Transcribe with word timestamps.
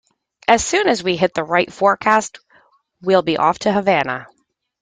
As 0.47 0.65
soon 0.65 0.87
as 0.87 1.03
we 1.03 1.15
hit 1.15 1.35
the 1.35 1.43
right 1.43 1.71
forecast, 1.71 2.39
we'll 3.03 3.21
be 3.21 3.37
off 3.37 3.59
to 3.59 3.71
Havana. 3.71 4.27